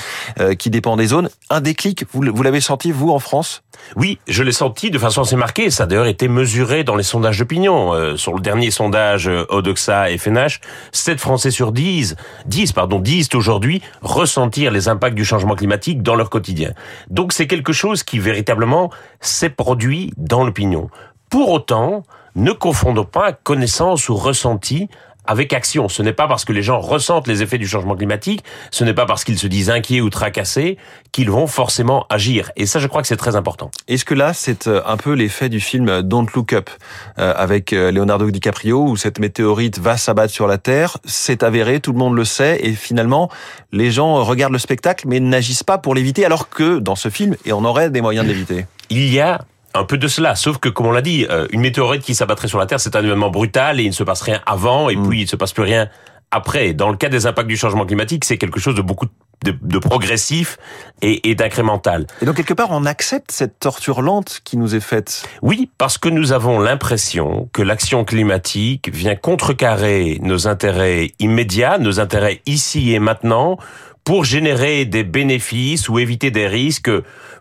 qui 0.59 0.71
dépend 0.71 0.97
des 0.97 1.09
zones. 1.09 1.29
Un 1.51 1.61
déclic, 1.61 2.07
vous, 2.13 2.23
vous 2.33 2.43
l'avez 2.43 2.63
senti 2.63 2.91
vous 2.91 3.11
en 3.11 3.19
France? 3.19 3.63
Oui, 3.97 4.19
je 4.29 4.43
l'ai 4.43 4.53
senti 4.53 4.91
de 4.91 4.99
façon 4.99 5.23
assez 5.23 5.37
marquée. 5.37 5.71
Ça 5.71 5.85
a 5.85 5.87
d'ailleurs 5.87 6.07
été 6.07 6.29
mesuré 6.29 6.85
dans 6.85 6.97
les 6.97 7.03
sondages 7.03 7.39
d'opinion. 7.39 8.17
sur 8.17 8.33
le 8.33 8.41
dernier 8.41 8.71
sondage 8.71 9.29
Odoxa 9.51 10.11
et 10.11 10.17
FNH, 10.17 10.61
7 10.93 11.21
Français 11.21 11.51
sur 11.51 11.73
10, 11.73 12.17
10 12.47 12.73
pardon, 12.73 12.99
disent 12.99 13.29
aujourd'hui 13.35 13.83
ressentir 14.01 14.71
les 14.71 14.89
impacts 14.89 15.17
du 15.17 15.25
changement 15.25 15.55
climatique 15.55 16.03
dans 16.03 16.15
leur 16.15 16.31
quotidien. 16.31 16.73
Donc 17.11 17.33
c'est 17.33 17.42
quelque 17.47 17.73
chose 17.73 18.03
qui 18.03 18.19
véritablement 18.19 18.91
s'est 19.21 19.51
produit 19.51 20.13
dans 20.17 20.45
l'opinion. 20.45 20.91
Pour 21.31 21.51
autant, 21.51 22.03
ne 22.35 22.53
confondons 22.53 23.05
pas 23.05 23.33
connaissance 23.33 24.09
ou 24.09 24.15
ressenti 24.17 24.89
avec 25.25 25.53
action. 25.53 25.89
Ce 25.89 26.03
n'est 26.03 26.13
pas 26.13 26.29
parce 26.29 26.45
que 26.45 26.53
les 26.53 26.63
gens 26.63 26.81
ressentent 26.81 27.29
les 27.29 27.43
effets 27.43 27.59
du 27.59 27.67
changement 27.67 27.97
climatique, 27.97 28.45
ce 28.71 28.85
n'est 28.85 28.95
pas 28.95 29.07
parce 29.07 29.25
qu'ils 29.25 29.39
se 29.39 29.47
disent 29.47 29.71
inquiets 29.71 30.01
ou 30.01 30.11
tracassés 30.11 30.79
qu'ils 31.13 31.31
vont 31.31 31.47
forcément 31.47 32.07
agir. 32.09 32.51
Et 32.57 32.67
ça, 32.67 32.79
je 32.79 32.87
crois 32.87 33.03
que 33.03 33.09
c'est 33.09 33.17
très 33.17 33.37
important. 33.37 33.71
Est-ce 33.89 34.05
que 34.05 34.15
là, 34.15 34.33
c'est 34.33 34.67
euh, 34.67 34.83
un 34.87 34.97
peu 34.97 35.13
l'effet 35.13 35.49
du 35.49 35.61
film 35.61 36.03
Don't 36.03 36.27
Look 36.35 36.53
Up 36.53 36.71
euh, 37.19 37.35
avec 37.37 37.73
euh, 37.73 37.93
Leonardo 37.93 38.31
DiCaprio 38.31 38.83
où 38.83 38.97
cette 38.97 39.19
météorite 39.19 39.79
va 39.79 39.97
s'abattre 39.97 40.33
sur 40.33 40.47
la 40.47 40.59
Terre, 40.59 40.99
c'est 41.05 41.43
avéré, 41.43 41.81
tout 41.81 41.93
le 41.93 41.99
monde 41.99 42.17
le 42.17 42.25
sait, 42.25 42.59
et 42.63 42.73
finalement, 42.73 43.31
les 43.73 43.91
gens 43.91 44.25
regardent 44.25 44.53
le 44.53 44.59
spectacle 44.59 45.07
mais 45.07 45.21
n'agissent 45.21 45.63
pas 45.63 45.79
pour 45.79 45.95
l'éviter, 45.95 46.25
alors 46.25 46.49
que 46.49 46.79
dans 46.79 46.97
ce 46.97 47.09
film, 47.09 47.37
et 47.45 47.53
on 47.53 47.65
aurait 47.65 47.91
des 47.91 48.01
moyens 48.01 48.27
de 48.27 48.33
l'éviter. 48.33 48.67
Il 48.91 49.13
y 49.13 49.21
a 49.21 49.41
un 49.75 49.85
peu 49.85 49.99
de 49.99 50.09
cela, 50.09 50.35
sauf 50.35 50.59
que 50.59 50.69
comme 50.69 50.87
on 50.87 50.93
l'a 50.93 51.03
dit, 51.03 51.27
euh, 51.31 51.47
une 51.51 51.61
météorite 51.61 52.03
qui 52.03 52.15
s'abattrait 52.15 52.49
sur 52.49 52.59
la 52.59 52.67
Terre, 52.67 52.81
c'est 52.81 52.97
un 52.97 53.05
événement 53.05 53.31
brutal 53.31 53.81
et 53.81 53.85
il 53.85 53.89
ne 53.89 53.95
se 53.95 54.05
passe 54.05 54.23
rien 54.23 54.41
avant 54.47 54.89
et 54.89 54.97
mm. 54.97 55.09
puis 55.09 55.21
il 55.21 55.25
ne 55.25 55.29
se 55.29 55.37
passe 55.37 55.53
plus 55.53 55.63
rien 55.63 55.89
après. 56.31 56.73
Dans 56.73 56.91
le 56.91 56.97
cas 56.97 57.09
des 57.09 57.27
impacts 57.27 57.49
du 57.49 57.57
changement 57.57 57.87
climatique, 57.87 58.25
c'est 58.25 58.39
quelque 58.39 58.61
chose 58.61 58.75
de 58.75 58.83
beaucoup 58.83 59.07
de, 59.45 59.55
de 59.61 59.79
progressif 59.79 60.57
et, 61.01 61.31
et 61.31 61.35
d'incrémental. 61.35 62.07
Et 62.21 62.25
donc 62.25 62.37
quelque 62.37 62.55
part, 62.55 62.69
on 62.71 62.87
accepte 62.87 63.31
cette 63.31 63.59
torture 63.59 64.03
lente 64.03 64.41
qui 64.45 64.57
nous 64.57 64.75
est 64.75 64.81
faite. 64.81 65.29
Oui, 65.43 65.71
parce 65.79 65.99
que 65.99 66.09
nous 66.09 66.33
avons 66.33 66.59
l'impression 66.59 67.49
que 67.53 67.63
l'action 67.63 68.05
climatique 68.05 68.91
vient 68.93 69.17
contrecarrer 69.17 70.19
nos 70.23 70.49
intérêts 70.49 71.13
immédiats, 71.19 71.79
nos 71.79 72.01
intérêts 72.01 72.41
ici 72.47 72.93
et 72.93 72.99
maintenant, 72.99 73.59
pour 74.05 74.25
générer 74.25 74.85
des 74.85 75.05
bénéfices 75.05 75.89
ou 75.89 75.99
éviter 75.99 76.31
des 76.31 76.47
risques 76.47 76.91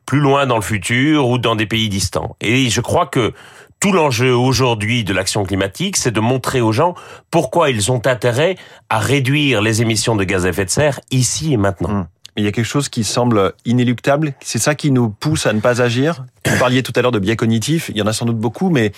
plus 0.06 0.20
loin 0.20 0.46
dans 0.46 0.56
le 0.56 0.62
futur 0.62 1.28
ou 1.28 1.38
dans 1.38 1.56
des 1.56 1.66
pays 1.66 1.90
distants. 1.90 2.36
Et 2.42 2.70
je 2.70 2.82
crois 2.82 3.08
que 3.08 3.34
tout 3.80 3.92
l'enjeu 3.92 4.36
aujourd'hui 4.36 5.04
de 5.04 5.14
l'action 5.14 5.44
climatique, 5.44 5.98
c'est 5.98 6.12
de 6.12 6.20
montrer 6.20 6.62
aux 6.62 6.72
gens 6.72 6.94
pourquoi 7.32 7.72
ils 7.72 7.92
ont 7.92 8.06
intérêt 8.06 8.56
à 8.90 9.00
réduire 9.00 9.62
les 9.62 9.82
émissions 9.82 10.16
de 10.16 10.24
gaz 10.24 10.46
à 10.46 10.50
effet 10.50 10.66
de 10.66 10.70
serre 10.70 11.00
ici 11.10 11.54
et 11.54 11.58
maintenant. 11.58 11.90
Hum. 11.90 12.08
Il 12.38 12.46
y 12.46 12.48
a 12.48 12.52
quelque 12.54 12.66
chose 12.66 12.88
qui 12.88 13.04
semble 13.04 13.54
inéluctable. 13.66 14.34
C'est 14.40 14.60
ça 14.60 14.74
qui 14.74 14.92
nous 14.92 15.10
pousse 15.10 15.46
à 15.48 15.54
ne 15.54 15.60
pas 15.60 15.82
agir. 15.82 16.24
Vous 16.46 16.58
parliez 16.60 16.82
tout 16.82 16.94
à 16.96 17.02
l'heure 17.02 17.12
de 17.12 17.20
biais 17.20 17.36
cognitifs. 17.36 17.90
Il 17.90 17.98
y 17.98 18.02
en 18.02 18.08
a 18.08 18.14
sans 18.14 18.26
doute 18.26 18.38
beaucoup, 18.38 18.70
mais 18.70 18.94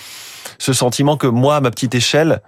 ce 0.58 0.72
sentiment 0.72 1.16
que 1.16 1.26
moi, 1.26 1.56
à 1.56 1.60
ma 1.60 1.72
petite 1.72 1.96
échelle, 1.96 2.42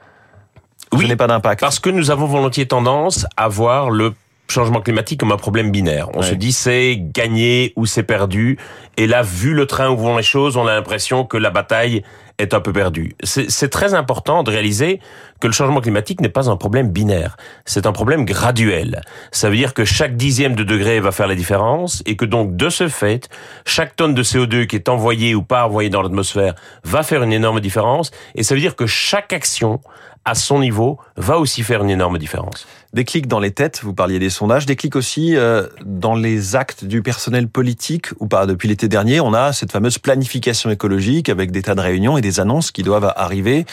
oui, 0.93 1.03
je 1.03 1.07
n'ai 1.09 1.17
pas 1.17 1.27
d'impact. 1.27 1.61
Parce 1.61 1.81
que 1.81 1.91
nous 1.91 2.13
avons 2.13 2.27
volontiers 2.27 2.67
tendance 2.67 3.27
à 3.37 3.49
voir 3.49 3.91
le 3.91 4.15
changement 4.49 4.81
climatique 4.81 5.21
comme 5.21 5.33
un 5.33 5.37
problème 5.37 5.71
binaire. 5.71 6.09
On 6.15 6.23
se 6.23 6.35
dit 6.35 6.53
c'est 6.53 6.97
gagné 6.99 7.73
ou 7.77 7.87
c'est 7.87 8.03
perdu. 8.03 8.59
Et 8.97 9.07
là, 9.07 9.23
vu 9.23 9.55
le 9.55 9.67
train 9.67 9.91
où 9.91 9.97
vont 9.97 10.17
les 10.17 10.23
choses, 10.23 10.57
on 10.57 10.67
a 10.67 10.75
l'impression 10.75 11.25
que 11.25 11.37
la 11.37 11.51
bataille 11.51 12.03
est 12.39 12.53
un 12.53 12.61
peu 12.61 12.73
perdue. 12.73 13.17
C'est 13.25 13.71
très 13.71 13.95
important 13.95 14.43
de 14.43 14.51
réaliser 14.51 15.01
que 15.41 15.47
le 15.47 15.53
changement 15.53 15.81
climatique 15.81 16.21
n'est 16.21 16.29
pas 16.29 16.51
un 16.51 16.57
problème 16.57 16.91
binaire. 16.91 17.37
C'est 17.65 17.87
un 17.87 17.93
problème 17.93 18.25
graduel. 18.25 19.01
Ça 19.33 19.49
veut 19.49 19.57
dire 19.57 19.75
que 19.75 19.85
chaque 19.85 20.17
dixième 20.17 20.55
de 20.55 20.63
degré 20.63 21.01
va 21.01 21.13
faire 21.13 21.27
la 21.27 21.35
différence 21.35 22.03
et 22.07 22.17
que 22.17 22.25
donc 22.25 22.57
de 22.57 22.69
ce 22.69 22.89
fait, 22.89 23.29
chaque 23.65 23.97
tonne 23.97 24.15
de 24.15 24.23
CO2 24.23 24.67
qui 24.67 24.77
est 24.77 24.89
envoyée 24.89 25.35
ou 25.35 25.43
pas 25.43 25.67
envoyée 25.67 25.89
dans 25.89 26.03
l'atmosphère 26.03 26.55
va 26.85 27.03
faire 27.03 27.23
une 27.23 27.33
énorme 27.33 27.61
différence. 27.61 28.11
Et 28.35 28.43
ça 28.43 28.55
veut 28.55 28.61
dire 28.61 28.77
que 28.77 28.87
chaque 28.87 29.33
action 29.33 29.81
à 30.27 30.35
son 30.35 30.59
niveau, 30.59 30.99
va 31.17 31.39
aussi 31.39 31.63
faire 31.63 31.83
une 31.83 31.89
énorme 31.89 32.19
différence. 32.19 32.67
Des 32.93 33.05
clics 33.05 33.29
dans 33.29 33.39
les 33.39 33.53
têtes, 33.53 33.81
vous 33.83 33.95
parliez 33.95 34.19
des 34.19 34.29
sondages, 34.29 34.67
des 34.67 34.75
clics 34.75 34.97
aussi 34.97 35.37
euh, 35.37 35.69
dans 35.85 36.15
les 36.15 36.57
actes 36.57 36.85
du 36.85 37.01
personnel 37.01 37.47
politique 37.47 38.09
ou 38.19 38.27
pas? 38.27 38.47
Depuis 38.47 38.69
l'été 38.69 38.89
dernier, 38.89 39.21
on 39.21 39.35
a 39.35 39.53
cette 39.53 39.71
fameuse 39.71 39.99
planification 39.99 40.71
écologique 40.71 41.29
avec 41.29 41.53
des 41.53 41.63
tas 41.63 41.77
de 41.77 41.81
réunions 41.81 42.19
et 42.19 42.23
des 42.23 42.41
annonces 42.41 42.73
qui 42.73 42.83
doivent 42.83 43.13
arriver 43.17 43.67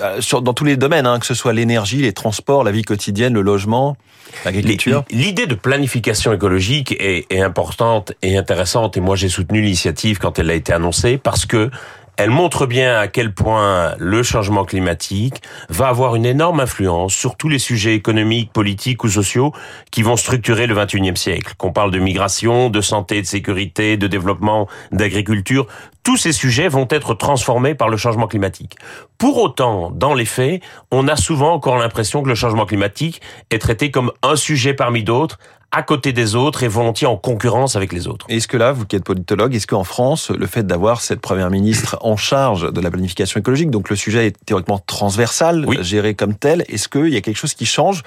euh, 0.00 0.20
sur, 0.20 0.42
dans 0.42 0.54
tous 0.54 0.64
les 0.64 0.76
domaines, 0.76 1.06
hein, 1.06 1.18
que 1.18 1.26
ce 1.26 1.34
soit 1.34 1.52
l'énergie, 1.52 1.98
les 1.98 2.12
transports, 2.12 2.62
la 2.62 2.70
vie 2.70 2.82
quotidienne, 2.82 3.34
le 3.34 3.42
logement, 3.42 3.96
l'agriculture. 4.44 5.04
L'idée 5.10 5.46
de 5.46 5.56
planification 5.56 6.32
écologique 6.32 6.94
est, 7.00 7.26
est 7.30 7.40
importante 7.40 8.12
et 8.22 8.36
intéressante 8.36 8.96
et 8.96 9.00
moi 9.00 9.16
j'ai 9.16 9.28
soutenu 9.28 9.60
l'initiative 9.60 10.18
quand 10.18 10.38
elle 10.38 10.50
a 10.50 10.54
été 10.54 10.72
annoncée 10.72 11.18
parce 11.18 11.46
que 11.46 11.70
elle 12.16 12.30
montre 12.30 12.66
bien 12.66 12.98
à 12.98 13.08
quel 13.08 13.34
point 13.34 13.94
le 13.98 14.22
changement 14.22 14.64
climatique 14.64 15.42
va 15.68 15.88
avoir 15.88 16.16
une 16.16 16.24
énorme 16.24 16.60
influence 16.60 17.14
sur 17.14 17.36
tous 17.36 17.48
les 17.48 17.58
sujets 17.58 17.94
économiques, 17.94 18.52
politiques 18.52 19.04
ou 19.04 19.08
sociaux 19.08 19.52
qui 19.90 20.02
vont 20.02 20.16
structurer 20.16 20.66
le 20.66 20.74
21e 20.74 21.16
siècle. 21.16 21.54
Qu'on 21.58 21.72
parle 21.72 21.90
de 21.90 21.98
migration, 21.98 22.70
de 22.70 22.80
santé, 22.80 23.20
de 23.20 23.26
sécurité, 23.26 23.96
de 23.96 24.06
développement, 24.06 24.66
d'agriculture, 24.92 25.66
tous 26.02 26.16
ces 26.16 26.32
sujets 26.32 26.68
vont 26.68 26.86
être 26.88 27.14
transformés 27.14 27.74
par 27.74 27.88
le 27.88 27.96
changement 27.96 28.28
climatique. 28.28 28.76
Pour 29.18 29.38
autant, 29.38 29.90
dans 29.90 30.14
les 30.14 30.24
faits, 30.24 30.62
on 30.92 31.08
a 31.08 31.16
souvent 31.16 31.52
encore 31.52 31.76
l'impression 31.78 32.22
que 32.22 32.28
le 32.28 32.34
changement 32.34 32.64
climatique 32.64 33.20
est 33.50 33.58
traité 33.58 33.90
comme 33.90 34.12
un 34.22 34.36
sujet 34.36 34.72
parmi 34.72 35.02
d'autres, 35.02 35.38
à 35.76 35.82
côté 35.82 36.14
des 36.14 36.34
autres 36.34 36.62
et 36.62 36.68
volontiers 36.68 37.06
en 37.06 37.18
concurrence 37.18 37.76
avec 37.76 37.92
les 37.92 38.08
autres. 38.08 38.24
Est-ce 38.30 38.48
que 38.48 38.56
là, 38.56 38.72
vous 38.72 38.86
qui 38.86 38.96
êtes 38.96 39.04
politologue, 39.04 39.54
est-ce 39.54 39.66
qu'en 39.66 39.84
France, 39.84 40.30
le 40.30 40.46
fait 40.46 40.66
d'avoir 40.66 41.02
cette 41.02 41.20
première 41.20 41.50
ministre 41.50 41.98
en 42.00 42.16
charge 42.16 42.72
de 42.72 42.80
la 42.80 42.90
planification 42.90 43.40
écologique, 43.40 43.70
donc 43.70 43.90
le 43.90 43.96
sujet 43.96 44.28
est 44.28 44.36
théoriquement 44.46 44.78
transversal, 44.78 45.66
géré 45.82 46.14
comme 46.14 46.34
tel, 46.34 46.64
est-ce 46.68 46.88
qu'il 46.88 47.08
y 47.08 47.16
a 47.18 47.20
quelque 47.20 47.36
chose 47.36 47.52
qui 47.52 47.66
change 47.66 48.04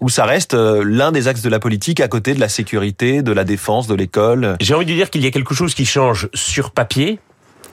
ou 0.00 0.08
ça 0.08 0.24
reste 0.24 0.54
euh, 0.54 0.82
l'un 0.82 1.12
des 1.12 1.28
axes 1.28 1.42
de 1.42 1.50
la 1.50 1.58
politique 1.58 2.00
à 2.00 2.08
côté 2.08 2.32
de 2.32 2.40
la 2.40 2.48
sécurité, 2.48 3.20
de 3.20 3.32
la 3.32 3.44
défense, 3.44 3.86
de 3.86 3.94
l'école? 3.94 4.56
J'ai 4.58 4.72
envie 4.72 4.86
de 4.86 4.94
dire 4.94 5.10
qu'il 5.10 5.22
y 5.22 5.26
a 5.26 5.30
quelque 5.30 5.52
chose 5.52 5.74
qui 5.74 5.84
change 5.84 6.30
sur 6.32 6.70
papier, 6.70 7.18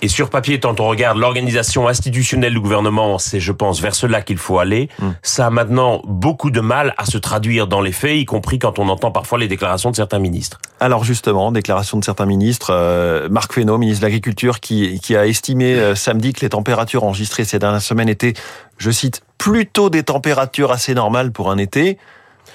Et 0.02 0.08
sur 0.08 0.30
papier, 0.30 0.60
quand 0.60 0.80
on 0.80 0.88
regarde 0.88 1.18
l'organisation 1.18 1.88
institutionnelle 1.88 2.54
du 2.54 2.60
gouvernement, 2.60 3.18
c'est, 3.18 3.40
je 3.40 3.52
pense, 3.52 3.82
vers 3.82 3.96
cela 3.96 4.22
qu'il 4.22 4.38
faut 4.38 4.60
aller. 4.60 4.90
Mm. 5.00 5.10
Ça 5.24 5.48
a 5.48 5.50
maintenant 5.50 6.02
beaucoup 6.06 6.52
de 6.52 6.62
mal 6.62 6.94
à 6.98 7.06
se 7.06 7.18
traduire 7.18 7.68
dans 7.68 7.82
les 7.82 7.92
faits, 7.92 8.18
y 8.18 8.26
compris 8.26 8.60
quand 8.60 8.80
on 8.80 8.90
entend 8.90 9.12
parfois 9.12 9.40
les 9.40 9.48
déclarations 9.48 9.90
de 9.90 9.96
certains 9.96 10.20
ministres. 10.20 10.60
Alors 10.80 11.04
justement, 11.04 11.52
déclaration 11.52 11.98
de 11.98 12.04
certains 12.04 12.26
ministres. 12.26 12.70
Euh, 12.72 13.28
Marc 13.30 13.54
Fesneau, 13.54 13.78
ministre 13.78 14.02
de 14.02 14.06
l'Agriculture, 14.06 14.60
qui, 14.60 15.00
qui 15.00 15.16
a 15.16 15.26
estimé 15.26 15.74
euh, 15.76 15.96
samedi 15.96 16.34
que 16.34 16.42
les 16.42 16.50
températures 16.50 17.04
enregistrées 17.04 17.46
ces 17.46 17.58
dernières 17.58 17.82
semaines 17.82 18.10
étaient, 18.10 18.34
je 18.78 18.92
cite, 18.92 19.24
plutôt 19.38 19.90
des 19.90 20.04
températures 20.04 20.72
assez 20.72 20.94
normales 20.94 21.32
pour 21.32 21.50
un 21.50 21.58
été. 21.58 21.98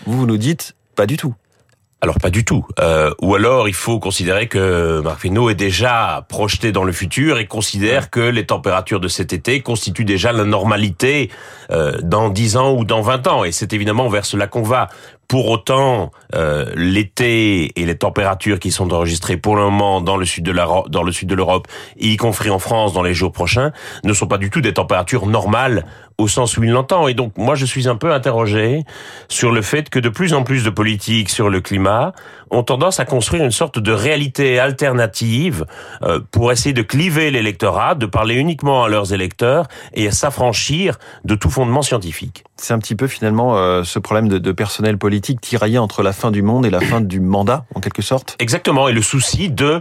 Vous 0.06 0.26
nous 0.26 0.36
dites, 0.36 0.74
pas 0.94 1.06
du 1.06 1.16
tout. 1.16 1.34
Alors 2.02 2.18
pas 2.18 2.30
du 2.30 2.44
tout. 2.44 2.66
Euh, 2.80 3.14
ou 3.22 3.36
alors 3.36 3.68
il 3.68 3.74
faut 3.74 4.00
considérer 4.00 4.48
que 4.48 5.00
Marc 5.02 5.20
Fesneau 5.20 5.50
est 5.50 5.54
déjà 5.54 6.26
projeté 6.28 6.72
dans 6.72 6.82
le 6.82 6.90
futur 6.90 7.38
et 7.38 7.46
considère 7.46 8.10
que 8.10 8.18
les 8.18 8.44
températures 8.44 8.98
de 8.98 9.06
cet 9.06 9.32
été 9.32 9.60
constituent 9.60 10.04
déjà 10.04 10.32
la 10.32 10.44
normalité 10.44 11.30
euh, 11.70 11.96
dans 12.02 12.28
10 12.28 12.56
ans 12.56 12.72
ou 12.74 12.84
dans 12.84 13.02
20 13.02 13.28
ans. 13.28 13.44
Et 13.44 13.52
c'est 13.52 13.72
évidemment 13.72 14.08
vers 14.08 14.24
cela 14.24 14.48
qu'on 14.48 14.62
va. 14.62 14.88
Pour 15.32 15.48
autant, 15.48 16.10
euh, 16.34 16.66
l'été 16.76 17.80
et 17.80 17.86
les 17.86 17.96
températures 17.96 18.58
qui 18.58 18.70
sont 18.70 18.92
enregistrées 18.92 19.38
pour 19.38 19.56
le 19.56 19.62
moment 19.62 20.02
dans 20.02 20.18
le 20.18 20.26
sud 20.26 20.44
de 20.44 20.52
dans 20.90 21.02
le 21.02 21.10
sud 21.10 21.26
de 21.26 21.34
l'Europe, 21.34 21.68
y 21.98 22.18
compris 22.18 22.50
en 22.50 22.58
France 22.58 22.92
dans 22.92 23.02
les 23.02 23.14
jours 23.14 23.32
prochains, 23.32 23.72
ne 24.04 24.12
sont 24.12 24.26
pas 24.26 24.36
du 24.36 24.50
tout 24.50 24.60
des 24.60 24.74
températures 24.74 25.26
normales 25.26 25.86
au 26.18 26.28
sens 26.28 26.58
où 26.58 26.64
il 26.64 26.70
l'entend. 26.70 27.08
Et 27.08 27.14
donc, 27.14 27.38
moi, 27.38 27.54
je 27.54 27.64
suis 27.64 27.88
un 27.88 27.96
peu 27.96 28.12
interrogé 28.12 28.84
sur 29.30 29.52
le 29.52 29.62
fait 29.62 29.88
que 29.88 29.98
de 29.98 30.10
plus 30.10 30.34
en 30.34 30.42
plus 30.42 30.64
de 30.64 30.70
politiques 30.70 31.30
sur 31.30 31.48
le 31.48 31.62
climat 31.62 32.12
ont 32.52 32.62
tendance 32.62 33.00
à 33.00 33.04
construire 33.04 33.42
une 33.44 33.50
sorte 33.50 33.78
de 33.78 33.92
réalité 33.92 34.58
alternative 34.58 35.64
euh, 36.02 36.20
pour 36.30 36.52
essayer 36.52 36.72
de 36.72 36.82
cliver 36.82 37.30
l'électorat, 37.30 37.94
de 37.94 38.06
parler 38.06 38.34
uniquement 38.34 38.84
à 38.84 38.88
leurs 38.88 39.12
électeurs 39.12 39.66
et 39.94 40.06
à 40.06 40.12
s'affranchir 40.12 40.98
de 41.24 41.34
tout 41.34 41.50
fondement 41.50 41.82
scientifique. 41.82 42.44
C'est 42.56 42.74
un 42.74 42.78
petit 42.78 42.94
peu 42.94 43.08
finalement 43.08 43.56
euh, 43.56 43.82
ce 43.82 43.98
problème 43.98 44.28
de, 44.28 44.38
de 44.38 44.52
personnel 44.52 44.98
politique 44.98 45.40
tiraillé 45.40 45.78
entre 45.78 46.02
la 46.02 46.12
fin 46.12 46.30
du 46.30 46.42
monde 46.42 46.66
et 46.66 46.70
la 46.70 46.80
fin 46.80 47.00
du 47.00 47.20
mandat, 47.20 47.64
en 47.74 47.80
quelque 47.80 48.02
sorte? 48.02 48.36
Exactement, 48.38 48.88
et 48.88 48.92
le 48.92 49.02
souci 49.02 49.50
de 49.50 49.80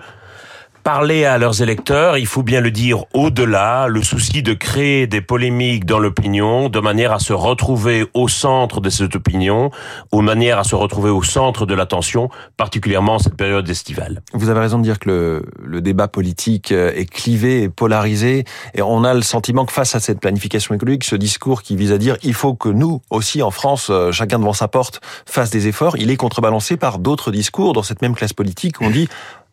parler 0.83 1.25
à 1.25 1.38
leurs 1.38 1.61
électeurs, 1.61 2.17
il 2.17 2.25
faut 2.25 2.43
bien 2.43 2.61
le 2.61 2.71
dire 2.71 3.05
au-delà, 3.13 3.88
le 3.88 4.01
souci 4.03 4.41
de 4.41 4.53
créer 4.53 5.07
des 5.07 5.21
polémiques 5.21 5.85
dans 5.85 6.00
l'opinion, 6.00 6.69
de 6.69 6.79
manière 6.79 7.11
à 7.11 7.19
se 7.19 7.33
retrouver 7.33 8.05
au 8.13 8.27
centre 8.27 8.81
de 8.81 8.89
cette 8.89 9.15
opinion, 9.15 9.71
de 10.11 10.19
manière 10.19 10.59
à 10.59 10.63
se 10.63 10.75
retrouver 10.75 11.09
au 11.09 11.23
centre 11.23 11.65
de 11.65 11.73
l'attention, 11.73 12.29
particulièrement 12.57 13.15
en 13.15 13.19
cette 13.19 13.35
période 13.35 13.69
estivale. 13.69 14.21
Vous 14.33 14.50
avez 14.50 14.59
raison 14.59 14.79
de 14.79 14.83
dire 14.83 15.00
que 15.00 15.09
le, 15.09 15.45
le 15.63 15.81
débat 15.81 16.07
politique 16.07 16.71
euh, 16.71 16.91
est 16.95 17.05
clivé 17.05 17.63
et 17.63 17.69
polarisé, 17.69 18.45
et 18.73 18.81
on 18.81 19.03
a 19.03 19.13
le 19.13 19.21
sentiment 19.21 19.65
que 19.65 19.73
face 19.73 19.95
à 19.95 20.00
cette 20.00 20.19
planification 20.19 20.75
écologique, 20.75 21.03
ce 21.03 21.15
discours 21.15 21.61
qui 21.61 21.75
vise 21.75 21.91
à 21.91 21.97
dire 21.97 22.17
il 22.23 22.33
faut 22.33 22.53
que 22.53 22.69
nous 22.69 23.01
aussi 23.09 23.41
en 23.41 23.51
France, 23.51 23.88
euh, 23.89 24.11
chacun 24.11 24.39
devant 24.39 24.53
sa 24.53 24.67
porte, 24.67 25.01
fasse 25.25 25.50
des 25.50 25.67
efforts, 25.67 25.97
il 25.97 26.09
est 26.09 26.17
contrebalancé 26.17 26.77
par 26.77 27.00
d'autres 27.00 27.31
discours 27.31 27.73
dans 27.73 27.83
cette 27.83 28.01
même 28.01 28.15
classe 28.15 28.33
politique 28.33 28.81
où 28.81 28.85
on 28.85 28.89
dit 28.89 29.07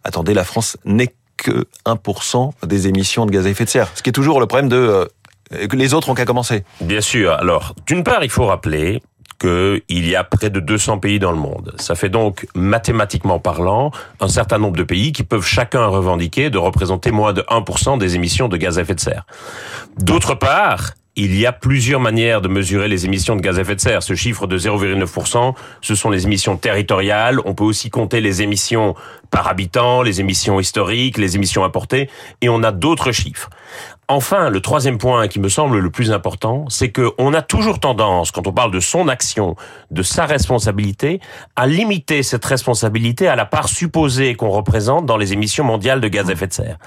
attendez, 0.05 0.35
la 0.35 0.45
France 0.45 0.76
n'est 0.85 1.14
que 1.37 1.67
1% 1.87 2.50
des 2.67 2.88
émissions 2.88 3.26
de 3.26 3.31
gaz 3.31 3.47
à 3.47 3.50
effet 3.50 3.64
de 3.64 3.71
serre. 3.71 3.90
Ce 3.95 4.02
qui 4.02 4.11
est 4.11 4.12
toujours 4.12 4.40
le 4.40 4.47
problème 4.47 4.69
de 4.69 4.76
euh, 5.57 5.69
les 5.73 5.95
autres 5.95 6.11
ont 6.11 6.14
qu'à 6.14 6.25
commencer. 6.25 6.64
Bien 6.81 7.00
sûr. 7.00 7.33
Alors, 7.33 7.75
d'une 7.87 8.05
part, 8.05 8.23
il 8.23 8.31
faut 8.31 8.47
rappeler 8.47 9.02
qu'il 9.38 10.09
y 10.09 10.17
a 10.17 10.25
près 10.25 10.50
de 10.50 10.59
200 10.59 10.99
pays 10.99 11.21
dans 11.21 11.31
le 11.31 11.38
monde. 11.38 11.73
Ça 11.78 11.95
fait 11.95 12.09
donc, 12.09 12.47
mathématiquement 12.55 13.38
parlant, 13.38 13.93
un 14.21 14.28
certain 14.28 14.59
nombre 14.59 14.76
de 14.76 14.83
pays 14.83 15.12
qui 15.12 15.23
peuvent 15.23 15.47
chacun 15.47 15.87
revendiquer 15.87 16.50
de 16.50 16.59
représenter 16.59 17.12
moins 17.12 17.33
de 17.33 17.43
1% 17.43 17.99
des 17.99 18.17
émissions 18.17 18.49
de 18.49 18.57
gaz 18.57 18.78
à 18.78 18.83
effet 18.83 18.97
de 18.97 19.00
serre. 19.00 19.26
D'autre 19.99 20.35
part, 20.35 20.95
il 21.18 21.37
y 21.37 21.46
a 21.46 21.52
plusieurs 21.52 21.98
manières 21.98 22.40
de 22.40 22.46
mesurer 22.46 22.87
les 22.87 23.04
émissions 23.04 23.34
de 23.34 23.40
gaz 23.40 23.58
à 23.58 23.62
effet 23.62 23.75
de 23.75 23.80
serre. 23.80 24.04
Ce 24.04 24.14
chiffre 24.14 24.46
de 24.46 24.56
0,9%, 24.56 25.52
ce 25.80 25.94
sont 25.96 26.10
les 26.10 26.25
émissions 26.25 26.56
territoriales. 26.56 27.40
On 27.44 27.54
peut 27.54 27.64
aussi 27.64 27.90
compter 27.90 28.20
les 28.20 28.40
émissions 28.40 28.94
par 29.28 29.48
habitant, 29.48 30.02
les 30.02 30.20
émissions 30.20 30.60
historiques, 30.60 31.18
les 31.18 31.34
émissions 31.34 31.64
importées, 31.64 32.08
et 32.40 32.48
on 32.48 32.62
a 32.62 32.70
d'autres 32.70 33.10
chiffres. 33.10 33.50
Enfin, 34.10 34.48
le 34.48 34.62
troisième 34.62 34.96
point 34.96 35.28
qui 35.28 35.38
me 35.38 35.50
semble 35.50 35.80
le 35.80 35.90
plus 35.90 36.12
important, 36.12 36.64
c'est 36.70 36.88
que 36.88 37.10
on 37.18 37.34
a 37.34 37.42
toujours 37.42 37.78
tendance, 37.78 38.30
quand 38.30 38.46
on 38.46 38.54
parle 38.54 38.70
de 38.70 38.80
son 38.80 39.06
action, 39.06 39.54
de 39.90 40.02
sa 40.02 40.24
responsabilité, 40.24 41.20
à 41.56 41.66
limiter 41.66 42.22
cette 42.22 42.46
responsabilité 42.46 43.28
à 43.28 43.36
la 43.36 43.44
part 43.44 43.68
supposée 43.68 44.34
qu'on 44.34 44.48
représente 44.48 45.04
dans 45.04 45.18
les 45.18 45.34
émissions 45.34 45.62
mondiales 45.62 46.00
de 46.00 46.08
gaz 46.08 46.30
à 46.30 46.32
effet 46.32 46.46
de 46.46 46.54
serre. 46.54 46.78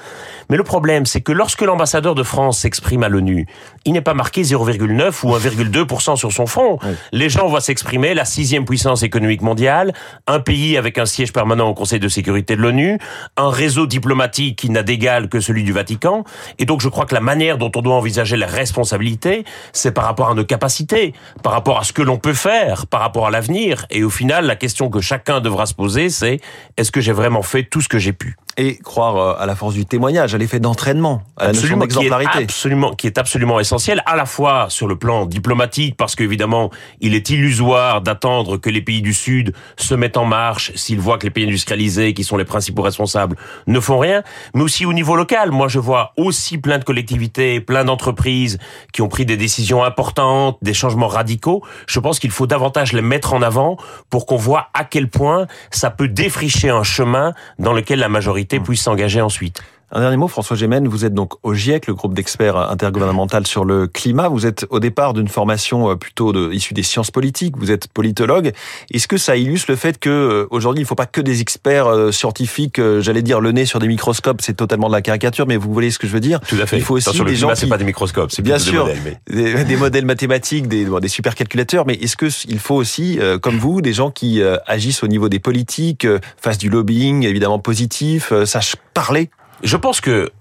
Mais 0.50 0.58
le 0.58 0.64
problème, 0.64 1.06
c'est 1.06 1.22
que 1.22 1.32
lorsque 1.32 1.62
l'ambassadeur 1.62 2.16
de 2.16 2.24
France 2.24 2.58
s'exprime 2.58 3.04
à 3.04 3.08
l'ONU, 3.08 3.46
il 3.86 3.94
n'est 3.94 4.02
pas 4.02 4.16
marqué 4.16 4.42
0,9 4.42 5.24
ou 5.24 5.38
1,2% 5.38 6.16
sur 6.16 6.32
son 6.32 6.48
front. 6.48 6.80
Les 7.12 7.30
gens 7.30 7.48
voient 7.48 7.62
s'exprimer 7.62 8.16
la 8.16 8.26
sixième 8.26 8.66
puissance 8.66 9.04
économique 9.04 9.44
mondiale, 9.44 9.94
un 10.26 10.40
pays 10.40 10.76
avec 10.76 10.98
un 10.98 11.06
siège 11.06 11.34
permanent 11.34 11.70
au 11.70 11.76
Conseil 11.76 12.00
de 12.00 12.10
sécurité 12.10 12.56
de 12.56 12.62
l'ONU, 12.64 12.98
un 13.38 13.52
réseau 13.52 13.86
diplomatique 13.86 14.58
qui 14.58 14.72
n'a 14.72 14.82
d'égal 14.82 15.30
que 15.30 15.40
celui 15.40 15.64
du 15.64 15.72
Vatican, 15.72 16.24
et 16.58 16.66
donc 16.66 16.82
je 16.82 16.90
crois 16.90 17.06
que 17.06 17.11
la 17.12 17.20
manière 17.20 17.58
dont 17.58 17.72
on 17.76 17.82
doit 17.82 17.96
envisager 17.96 18.38
la 18.38 18.48
responsabilité, 18.48 19.46
c'est 19.74 19.92
par 19.92 20.06
rapport 20.06 20.30
à 20.30 20.34
nos 20.34 20.46
capacités, 20.46 21.14
par 21.44 21.54
rapport 21.54 21.80
à 21.80 21.84
ce 21.84 21.94
que 21.94 22.02
l'on 22.02 22.18
peut 22.18 22.34
faire, 22.34 22.88
par 22.88 23.02
rapport 23.02 23.28
à 23.28 23.32
l'avenir. 23.32 23.86
Et 23.90 24.04
au 24.04 24.10
final, 24.10 24.46
la 24.46 24.56
question 24.56 24.90
que 24.90 25.02
chacun 25.02 25.40
devra 25.42 25.66
se 25.66 25.74
poser, 25.74 26.10
c'est 26.10 26.40
est-ce 26.78 26.92
que 26.92 27.02
j'ai 27.02 27.14
vraiment 27.14 27.42
fait 27.42 27.64
tout 27.64 27.82
ce 27.82 27.90
que 27.90 28.00
j'ai 28.00 28.14
pu? 28.14 28.36
Et 28.58 28.78
croire 28.78 29.18
euh, 29.18 29.42
à 29.42 29.46
la 29.46 29.56
force 29.56 29.74
du 29.74 29.86
témoignage, 29.86 30.36
à 30.36 30.38
l'effet 30.38 30.60
d'entraînement, 30.60 31.24
à 31.38 31.48
la 31.48 31.54
notion 31.54 31.78
d'exemplarité. 31.78 32.44
Absolument, 32.44 32.94
qui 32.94 33.08
est 33.08 33.18
absolument 33.18 33.60
essentiel, 33.60 34.04
à 34.06 34.16
la 34.16 34.26
fois 34.26 34.68
sur 34.70 34.88
le 34.88 34.98
plan 34.98 35.26
diplomatique, 35.26 35.96
parce 35.98 36.16
qu'évidemment, 36.16 36.70
il 37.00 37.16
est 37.16 37.30
illusoire 37.30 38.02
d'attendre 38.02 38.58
que 38.58 38.70
les 38.70 38.82
pays 38.82 39.02
du 39.02 39.14
Sud 39.14 39.54
se 39.78 39.96
mettent 39.96 40.18
en 40.18 40.26
marche 40.26 40.72
s'ils 40.76 41.00
voient 41.00 41.18
que 41.18 41.26
les 41.26 41.32
pays 41.32 41.46
industrialisés, 41.46 42.14
qui 42.14 42.24
sont 42.24 42.38
les 42.38 42.46
principaux 42.46 42.82
responsables, 42.82 43.38
ne 43.68 43.80
font 43.80 44.00
rien, 44.00 44.24
mais 44.54 44.62
aussi 44.62 44.86
au 44.86 44.94
niveau 44.94 45.16
local. 45.16 45.52
Moi, 45.52 45.68
je 45.68 45.80
vois 45.80 46.14
aussi 46.18 46.58
plein 46.58 46.78
de 46.78 46.84
collectivités, 46.84 47.62
plein 47.62 47.86
d'entreprises 47.86 48.58
qui 48.92 49.02
ont 49.02 49.08
pris 49.08 49.26
des 49.26 49.38
décisions 49.38 49.84
importantes, 49.84 50.58
des 50.62 50.74
changements 50.74 51.08
radicaux. 51.08 51.64
Je 51.88 52.00
pense 52.00 52.20
qu'il 52.20 52.32
faut 52.32 52.48
davantage 52.48 52.94
les 52.94 53.02
mettre 53.02 53.34
en 53.34 53.42
avant 53.42 53.78
pour 54.10 54.26
qu'on 54.26 54.38
voit 54.38 54.70
à 54.74 54.84
quel 54.84 55.10
point 55.10 55.48
ça 55.70 55.90
peut 55.90 56.08
défricher 56.08 56.70
un 56.70 56.84
chemin 56.84 57.34
dans 57.60 57.74
lequel 57.74 58.00
la 58.00 58.10
majorité 58.10 58.41
puisse 58.60 58.84
s'engager 58.84 59.22
ensuite. 59.22 59.62
Un 59.94 60.00
dernier 60.00 60.16
mot, 60.16 60.30
François 60.30 60.56
Gémen, 60.56 60.88
vous 60.88 61.04
êtes 61.04 61.14
donc 61.14 61.34
au 61.44 61.54
GIEC, 61.54 61.88
le 61.88 61.94
groupe 61.94 62.14
d'experts 62.14 62.56
intergouvernemental 62.56 63.46
sur 63.46 63.66
le 63.66 63.88
climat. 63.88 64.30
Vous 64.30 64.46
êtes 64.46 64.66
au 64.70 64.80
départ 64.80 65.14
d'une 65.14 65.28
formation 65.28 65.92
euh, 65.92 65.96
plutôt 65.96 66.32
de, 66.32 66.50
issue 66.54 66.74
des 66.74 66.84
sciences 66.84 67.12
politiques, 67.12 67.58
vous 67.58 67.72
êtes 67.72 67.90
politologue. 67.90 68.54
Est-ce 68.94 69.10
que 69.10 69.18
ça 69.18 69.36
illustre 69.36 69.70
le 69.70 69.76
fait 69.76 70.00
que 70.00 70.10
euh, 70.10 70.48
aujourd'hui 70.50 70.80
il 70.80 70.86
ne 70.86 70.88
faut 70.88 70.96
pas 70.96 71.08
que 71.08 71.20
des 71.20 71.42
experts 71.42 71.88
euh, 71.88 72.14
scientifiques, 72.14 72.80
j'allais 73.00 73.22
dire 73.22 73.42
le 73.42 73.52
nez 73.52 73.66
sur 73.66 73.80
des 73.80 73.90
microscopes, 73.90 74.42
c'est 74.42 74.54
totalement 74.54 74.88
de 74.88 74.94
la 74.94 75.02
caricature, 75.02 75.46
mais 75.46 75.58
vous 75.58 75.74
voyez 75.74 75.92
ce 75.92 76.00
que 76.00 76.08
je 76.08 76.14
veux 76.14 76.22
dire? 76.22 76.40
Tout 76.40 76.56
à 76.62 76.66
fait. 76.66 76.78
Il 76.78 76.84
faut 76.84 76.96
aussi 76.96 77.14
sur 77.14 77.26
le 77.26 77.32
des 77.32 77.36
gens 77.36 77.54
c'est 77.54 77.68
pas 77.68 77.78
des 77.78 77.84
microscopes, 77.84 78.32
c'est 78.32 78.42
bien 78.42 78.60
sûr 78.60 78.86
des 78.86 78.94
modèles, 78.94 79.56
mais... 79.56 79.66
des, 79.66 79.76
modèles 79.76 80.06
mathématiques, 80.06 80.70
des, 80.70 80.86
des 80.86 81.08
supercalculateurs, 81.10 81.86
mais 81.86 81.96
est-ce 81.96 82.16
que 82.16 82.28
il 82.48 82.60
faut 82.60 82.76
aussi, 82.76 83.20
comme 83.42 83.58
vous, 83.58 83.82
des 83.82 83.92
gens 83.92 84.10
qui 84.10 84.42
agissent 84.68 85.04
au 85.04 85.08
niveau 85.08 85.28
des 85.28 85.40
politiques, 85.40 86.08
fassent 86.38 86.58
du 86.58 86.70
lobbying 86.70 87.26
évidemment 87.26 87.60
positif, 87.60 88.32
sachent 88.46 88.78
parler? 88.94 89.30
Je 89.64 89.78
pense 89.78 90.02
que 90.02 90.32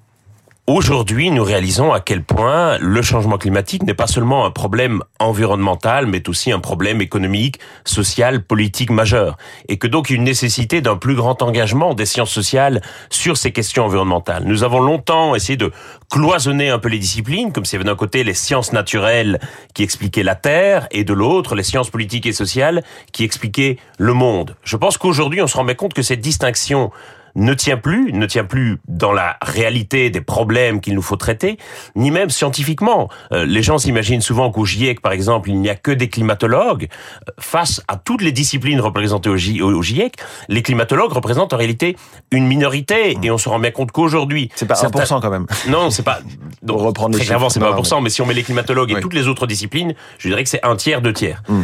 Aujourd'hui, 0.73 1.33
nous 1.33 1.43
réalisons 1.43 1.93
à 1.93 1.99
quel 1.99 2.23
point 2.23 2.79
le 2.79 3.03
changement 3.03 3.39
climatique 3.39 3.83
n'est 3.83 3.93
pas 3.93 4.07
seulement 4.07 4.47
un 4.47 4.53
problème 4.53 5.03
environnemental, 5.19 6.07
mais 6.07 6.29
aussi 6.29 6.53
un 6.53 6.61
problème 6.61 7.01
économique, 7.01 7.59
social, 7.85 8.45
politique 8.45 8.91
majeur. 8.91 9.37
Et 9.69 9.79
que 9.79 9.89
donc 9.89 10.11
une 10.11 10.23
nécessité 10.23 10.81
d'un 10.81 10.95
plus 10.97 11.17
grand 11.17 11.43
engagement 11.43 11.95
des 11.95 12.07
sciences 12.07 12.31
sociales 12.31 12.83
sur 13.09 13.37
ces 13.37 13.51
questions 13.51 13.87
environnementales. 13.87 14.45
Nous 14.45 14.63
avons 14.63 14.79
longtemps 14.79 15.35
essayé 15.35 15.57
de 15.57 15.73
cloisonner 16.09 16.71
un 16.71 16.79
peu 16.79 16.89
les 16.89 17.01
disciplines, 17.01 17.53
comme 17.53 17.65
s'il 17.65 17.79
y 17.79 17.81
avait 17.81 17.91
d'un 17.91 17.97
côté 17.97 18.23
les 18.23 18.35
sciences 18.35 18.73
naturelles 18.73 19.41
qui 19.75 19.83
expliquaient 19.83 20.23
la 20.23 20.37
Terre, 20.37 20.87
et 20.93 21.03
de 21.03 21.15
l'autre 21.15 21.57
les 21.57 21.65
sciences 21.65 21.91
politiques 21.91 22.27
et 22.27 22.33
sociales 22.33 22.85
qui 23.11 23.25
expliquaient 23.25 23.79
le 23.99 24.13
monde. 24.13 24.55
Je 24.63 24.77
pense 24.77 24.99
qu'aujourd'hui, 24.99 25.43
on 25.43 25.49
se 25.49 25.57
rend 25.57 25.67
compte 25.75 25.95
que 25.95 26.03
cette 26.03 26.21
distinction 26.21 26.93
ne 27.35 27.55
tient 27.55 27.77
plus, 27.77 28.13
ne 28.13 28.27
tient 28.27 28.45
plus 28.45 28.79
dans 28.89 29.13
la 29.13 29.37
réalité 29.43 30.11
des 30.11 30.21
problèmes 30.21 30.81
qu'il 30.81 30.95
nous 30.95 31.03
faut 31.03 31.17
traiter, 31.17 31.59
ni 31.97 32.11
même 32.11 32.31
scientifiquement. 32.31 33.09
Euh, 33.33 33.45
les 33.45 33.63
gens 33.63 33.79
s'imaginent 33.79 34.21
souvent 34.21 34.51
qu'au 34.51 34.65
GIEC, 34.65 35.01
par 35.01 35.13
exemple, 35.13 35.51
il 35.51 35.61
n'y 35.61 35.71
a 35.71 35.75
que 35.75 35.91
des 35.91 36.09
climatologues. 36.09 36.89
Euh, 37.29 37.33
face 37.39 37.83
à 37.89 37.97
toutes 37.97 38.23
les 38.23 38.33
disciplines 38.33 38.81
représentées 38.81 39.31
au, 39.31 39.37
GIEC, 39.37 40.15
les 40.49 40.63
climatologues 40.63 41.13
représentent 41.13 41.53
en 41.53 41.57
réalité 41.57 41.97
une 42.31 42.47
minorité, 42.47 43.17
et 43.23 43.31
on 43.31 43.39
se 43.39 43.49
rend 43.49 43.59
bien 43.59 43.71
compte 43.71 43.93
qu'aujourd'hui... 43.93 44.51
C'est 44.55 44.67
pas 44.67 44.75
1% 44.75 45.21
quand 45.21 45.31
même. 45.31 45.47
Non, 45.69 45.91
c'est 45.91 46.03
pas... 46.03 46.21
Donc, 46.63 46.81
reprendre 46.81 47.17
très 47.17 47.25
clairement, 47.25 47.49
c'est 47.49 47.61
pas 47.61 47.73
1%, 47.73 48.03
mais 48.03 48.11
si 48.11 48.21
on 48.21 48.27
met 48.27 48.35
les 48.35 48.43
climatologues 48.43 48.93
et 48.93 49.01
toutes 49.01 49.15
les 49.15 49.29
autres 49.29 49.47
disciplines, 49.47 49.95
je 50.19 50.29
dirais 50.29 50.45
que 50.45 50.51
c'est 50.51 50.65
un 50.65 50.77
tiers, 50.77 51.01
deux 51.01 51.13
tiers. 51.13 51.43
Hmm. 51.49 51.63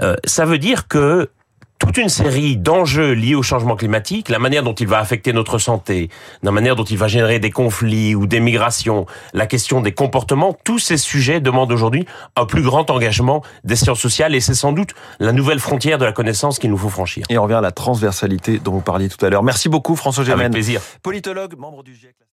Euh, 0.00 0.16
ça 0.24 0.44
veut 0.44 0.58
dire 0.58 0.88
que 0.88 1.28
toute 1.78 1.96
une 1.96 2.08
série 2.08 2.56
d'enjeux 2.56 3.12
liés 3.12 3.34
au 3.34 3.42
changement 3.42 3.76
climatique, 3.76 4.28
la 4.28 4.38
manière 4.38 4.62
dont 4.62 4.74
il 4.74 4.86
va 4.86 4.98
affecter 4.98 5.32
notre 5.32 5.58
santé, 5.58 6.10
la 6.42 6.50
manière 6.50 6.76
dont 6.76 6.84
il 6.84 6.98
va 6.98 7.08
générer 7.08 7.38
des 7.38 7.50
conflits 7.50 8.14
ou 8.14 8.26
des 8.26 8.40
migrations, 8.40 9.06
la 9.32 9.46
question 9.46 9.80
des 9.80 9.92
comportements, 9.92 10.56
tous 10.64 10.78
ces 10.78 10.96
sujets 10.96 11.40
demandent 11.40 11.72
aujourd'hui 11.72 12.04
un 12.36 12.46
plus 12.46 12.62
grand 12.62 12.90
engagement 12.90 13.42
des 13.64 13.76
sciences 13.76 14.00
sociales 14.00 14.34
et 14.34 14.40
c'est 14.40 14.54
sans 14.54 14.72
doute 14.72 14.94
la 15.20 15.32
nouvelle 15.32 15.60
frontière 15.60 15.98
de 15.98 16.04
la 16.04 16.12
connaissance 16.12 16.58
qu'il 16.58 16.70
nous 16.70 16.78
faut 16.78 16.88
franchir. 16.88 17.24
Et 17.30 17.38
on 17.38 17.44
revient 17.44 17.54
à 17.54 17.60
la 17.60 17.72
transversalité 17.72 18.58
dont 18.58 18.72
vous 18.72 18.80
parliez 18.80 19.08
tout 19.08 19.24
à 19.24 19.30
l'heure. 19.30 19.42
Merci 19.42 19.68
beaucoup 19.68 19.96
François 19.96 20.24
Gémen. 20.24 20.40
Avec 20.40 20.52
plaisir. 20.52 20.80
Politologue, 21.02 21.56
membre 21.56 21.82
du 21.84 21.94
GIEC. 21.94 22.18